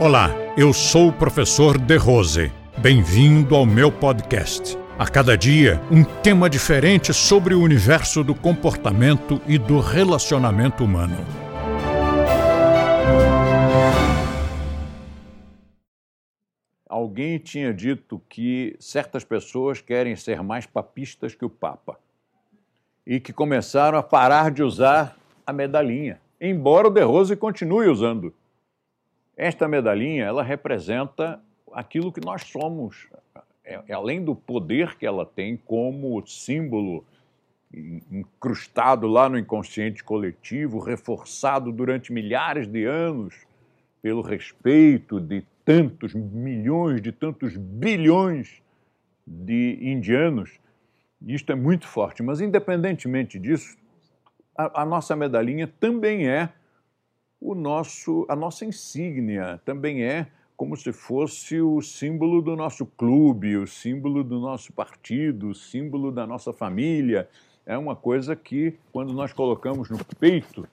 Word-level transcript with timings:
Olá, 0.00 0.30
eu 0.56 0.72
sou 0.72 1.08
o 1.08 1.12
professor 1.12 1.78
De 1.78 1.96
Rose. 1.96 2.50
Bem-vindo 2.76 3.54
ao 3.54 3.64
meu 3.64 3.92
podcast. 3.92 4.76
A 4.98 5.06
cada 5.06 5.38
dia, 5.38 5.80
um 5.88 6.02
tema 6.02 6.50
diferente 6.50 7.14
sobre 7.14 7.54
o 7.54 7.62
universo 7.62 8.24
do 8.24 8.34
comportamento 8.34 9.40
e 9.46 9.56
do 9.56 9.78
relacionamento 9.78 10.84
humano. 10.84 11.16
Alguém 16.88 17.38
tinha 17.38 17.72
dito 17.72 18.20
que 18.28 18.76
certas 18.80 19.22
pessoas 19.22 19.80
querem 19.80 20.16
ser 20.16 20.42
mais 20.42 20.66
papistas 20.66 21.36
que 21.36 21.44
o 21.44 21.50
Papa 21.50 21.96
e 23.06 23.20
que 23.20 23.32
começaram 23.32 23.96
a 23.96 24.02
parar 24.02 24.50
de 24.50 24.60
usar 24.62 25.16
a 25.46 25.52
medalhinha, 25.52 26.20
embora 26.40 26.88
o 26.88 26.90
De 26.90 27.02
Rose 27.02 27.36
continue 27.36 27.86
usando. 27.86 28.34
Esta 29.36 29.66
medalhinha, 29.66 30.24
ela 30.24 30.42
representa 30.42 31.40
aquilo 31.72 32.12
que 32.12 32.24
nós 32.24 32.42
somos, 32.42 33.08
é, 33.64 33.80
é, 33.88 33.92
além 33.92 34.24
do 34.24 34.34
poder 34.34 34.96
que 34.96 35.04
ela 35.04 35.26
tem 35.26 35.56
como 35.56 36.24
símbolo 36.26 37.04
incrustado 38.10 39.08
lá 39.08 39.28
no 39.28 39.36
inconsciente 39.36 40.04
coletivo, 40.04 40.78
reforçado 40.78 41.72
durante 41.72 42.12
milhares 42.12 42.68
de 42.68 42.84
anos 42.84 43.34
pelo 44.00 44.22
respeito 44.22 45.20
de 45.20 45.44
tantos 45.64 46.14
milhões, 46.14 47.00
de 47.02 47.10
tantos 47.10 47.56
bilhões 47.56 48.62
de 49.26 49.78
indianos. 49.80 50.60
Isto 51.26 51.52
é 51.52 51.54
muito 51.56 51.88
forte, 51.88 52.22
mas 52.22 52.40
independentemente 52.40 53.38
disso, 53.38 53.76
a, 54.56 54.82
a 54.82 54.84
nossa 54.84 55.16
medalhinha 55.16 55.66
também 55.66 56.28
é 56.28 56.50
o 57.44 57.54
nosso, 57.54 58.24
a 58.26 58.34
nossa 58.34 58.64
insígnia, 58.64 59.60
também 59.66 60.02
é 60.02 60.28
como 60.56 60.74
se 60.78 60.94
fosse 60.94 61.60
o 61.60 61.82
símbolo 61.82 62.40
do 62.40 62.56
nosso 62.56 62.86
clube, 62.86 63.58
o 63.58 63.66
símbolo 63.66 64.24
do 64.24 64.40
nosso 64.40 64.72
partido, 64.72 65.50
o 65.50 65.54
símbolo 65.54 66.10
da 66.10 66.26
nossa 66.26 66.54
família. 66.54 67.28
É 67.66 67.76
uma 67.76 67.94
coisa 67.94 68.34
que, 68.34 68.74
quando 68.90 69.12
nós 69.12 69.34
colocamos 69.34 69.90
no 69.90 70.02
peito, 70.18 70.66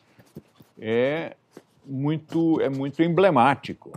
é 0.80 1.36
muito, 1.86 2.62
é 2.62 2.70
muito 2.70 3.04
emblemático. 3.04 3.92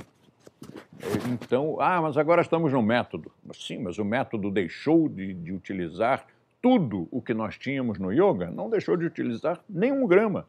Então, 1.31 1.81
ah, 1.81 2.03
mas 2.03 2.17
agora 2.17 2.43
estamos 2.43 2.73
no 2.73 2.83
método. 2.83 3.31
Sim, 3.53 3.79
mas 3.79 3.99
o 3.99 4.05
método 4.05 4.51
deixou 4.51 5.09
de, 5.09 5.33
de 5.33 5.53
utilizar 5.53 6.27
tudo 6.61 7.07
o 7.13 7.23
que 7.23 7.35
nós 7.35 7.57
tínhamos 7.57 8.01
no 8.01 8.11
yoga, 8.11 8.51
não 8.51 8.69
deixou 8.69 8.97
de 8.97 9.05
utilizar 9.05 9.61
nenhum 9.69 10.09
grama. 10.09 10.49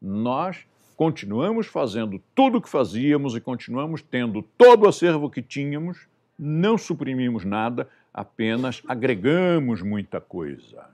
Nós 0.00 0.64
continuamos 0.96 1.66
fazendo 1.66 2.20
tudo 2.34 2.58
o 2.58 2.62
que 2.62 2.68
fazíamos 2.68 3.36
e 3.36 3.40
continuamos 3.40 4.00
tendo 4.02 4.42
todo 4.42 4.84
o 4.84 4.88
acervo 4.88 5.30
que 5.30 5.42
tínhamos, 5.42 6.08
não 6.38 6.78
suprimimos 6.78 7.44
nada, 7.44 7.88
apenas 8.12 8.82
agregamos 8.88 9.82
muita 9.82 10.20
coisa. 10.20 10.86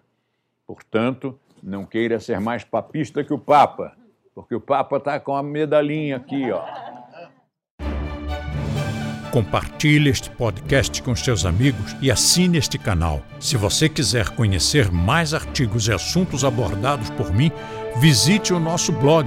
Portanto, 0.67 1.39
não 1.63 1.87
queira 1.87 2.19
ser 2.19 2.41
mais 2.41 2.65
papista 2.65 3.23
que 3.23 3.33
o 3.33 3.39
Papa, 3.39 3.97
porque 4.35 4.55
o 4.55 4.61
Papa 4.61 4.97
está 4.97 5.21
com 5.21 5.37
a 5.37 5.43
medalhinha 5.43 6.17
aqui, 6.17 6.51
ó. 6.51 6.65
Compartilhe 9.31 10.11
este 10.11 10.29
podcast 10.31 11.03
com 11.03 11.17
seus 11.17 11.47
amigos 11.47 11.97
e 12.03 12.11
assine 12.11 12.59
este 12.59 12.79
canal. 12.79 13.23
Se 13.41 13.57
você 13.57 13.89
quiser 13.89 14.29
conhecer 14.31 14.91
mais 14.91 15.33
artigos 15.33 15.89
e 15.89 15.93
assuntos 15.93 16.45
abordados 16.45 17.09
por 17.11 17.33
mim, 17.33 17.51
visite 17.99 18.53
o 18.53 18.61
nosso 18.61 18.93
blog 18.93 19.27